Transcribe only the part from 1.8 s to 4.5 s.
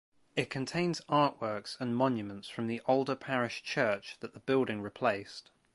monuments from the older parish church that the